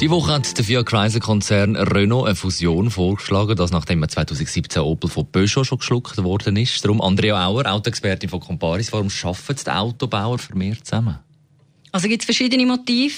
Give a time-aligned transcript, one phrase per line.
[0.00, 5.10] die Woche hat der Fiat Chrysler Konzern Renault eine Fusion vorgeschlagen, das nachdem 2017 Opel
[5.10, 6.84] von Peugeot schon geschluckt worden ist.
[6.84, 11.18] Darum Andrea Auer, Autoexpertin von Comparis, warum schaffen die Autobauer vermehrt zusammen?
[11.90, 13.14] Also gibt es verschiedene Motive.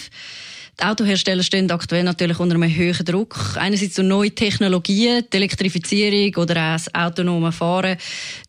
[0.81, 3.37] Die Autohersteller stehen aktuell natürlich unter einem hohen Druck.
[3.57, 7.99] Einerseits durch neue Technologien, die Elektrifizierung oder auch das autonome Fahren,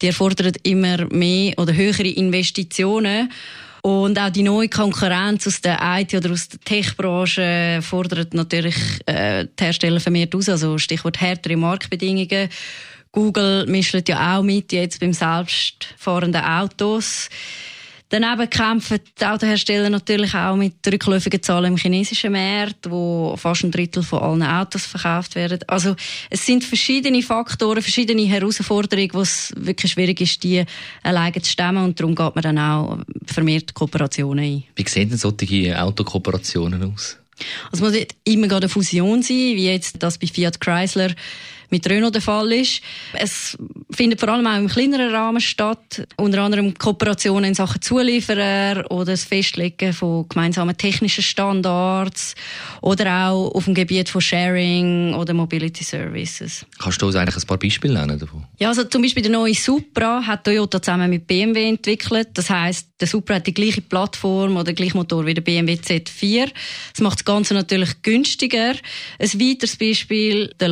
[0.01, 3.29] die erfordern immer mehr oder höhere Investitionen.
[3.81, 8.75] Und auch die neue Konkurrenz aus der IT- oder aus der Tech-Branche fordert natürlich
[9.07, 10.49] äh, die Hersteller vermehrt aus.
[10.49, 12.49] Also Stichwort härtere Marktbedingungen.
[13.11, 17.29] Google mischt ja auch mit jetzt beim selbstfahrenden Autos.
[18.11, 23.71] Daneben kämpfen die Autohersteller natürlich auch mit rückläufigen Zahlen im chinesischen Markt, wo fast ein
[23.71, 25.59] Drittel von allen Autos verkauft werden.
[25.67, 25.95] Also
[26.29, 30.65] es sind verschiedene Faktoren, verschiedene Herausforderungen, wo es wirklich schwierig ist, die
[31.03, 32.97] alleine zu stemmen und darum geht man dann auch
[33.31, 34.63] vermehrt Kooperationen ein.
[34.75, 37.17] Wie sehen denn solche Autokooperationen aus?
[37.71, 41.11] Also es muss nicht immer eine Fusion sein, wie jetzt das bei Fiat Chrysler
[41.71, 42.81] mit Renault der Fall ist.
[43.13, 43.57] Es
[43.91, 49.11] findet vor allem auch im kleineren Rahmen statt, unter anderem Kooperationen in Sachen Zulieferer oder
[49.11, 52.35] das Festlegen von gemeinsamen technischen Standards
[52.81, 56.65] oder auch auf dem Gebiet von Sharing oder Mobility Services.
[56.79, 58.45] Kannst du uns eigentlich ein paar Beispiele nennen davon?
[58.59, 62.29] Ja, also zum Beispiel der neue Supra hat Toyota zusammen mit BMW entwickelt.
[62.33, 66.49] Das heißt, der Supra hat die gleiche Plattform oder gleichen Motor wie der BMW Z4.
[66.91, 68.73] Das macht das Ganze natürlich günstiger.
[69.19, 70.69] Ein weiteres Beispiel, der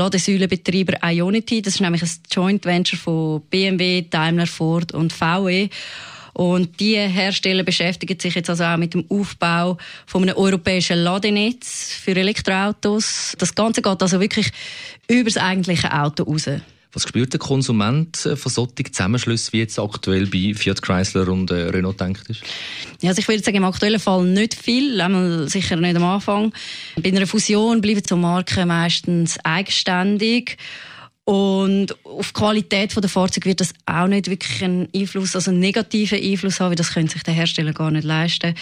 [0.89, 1.61] Ladesäulenbetreiber Ionity.
[1.61, 5.69] Das ist nämlich ein Joint Venture von BMW, Daimler, Ford und VW.
[6.33, 11.91] Und die Hersteller beschäftigen sich jetzt also auch mit dem Aufbau von einem europäischen Ladenetz
[11.91, 13.35] für Elektroautos.
[13.37, 14.51] Das Ganze geht also wirklich
[15.07, 16.49] über das eigentliche Auto raus.
[16.91, 21.51] Was spürt der Konsument äh, von solchen Zusammenschlüssen, wie jetzt aktuell bei Fiat Chrysler und
[21.51, 22.41] äh, Renault denkt ist?
[23.01, 24.97] Ja, also ich würde sagen, im aktuellen Fall nicht viel,
[25.47, 26.51] sicher nicht am Anfang.
[27.01, 30.57] Bei einer Fusion bleiben so Marken meistens eigenständig.
[31.29, 35.59] Und auf die Qualität der Fahrzeuge wird das auch nicht wirklich einen Einfluss, also einen
[35.59, 38.55] negativen Einfluss haben, weil das können sich der Hersteller gar nicht leisten.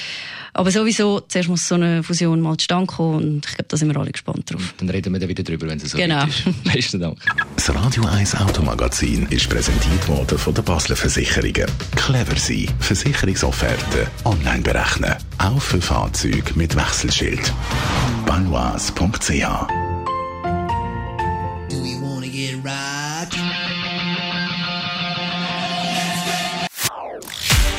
[0.51, 3.87] Aber sowieso, zuerst muss so eine Fusion mal zustande kommen und ich glaube, da sind
[3.87, 4.73] wir alle gespannt drauf.
[4.79, 6.25] Dann reden wir dann wieder drüber, wenn es so genau.
[6.25, 6.43] ist.
[6.65, 7.17] Besten Dank.
[7.55, 11.71] Das Radio 1 Automagazin ist präsentiert worden von der Basler Versicherungen.
[11.95, 12.67] Clever sein.
[12.81, 15.15] Versicherungsofferte online berechnen.
[15.37, 17.53] Auch für Fahrzeuge mit Wechselschild.
[18.25, 19.86] Banois.ch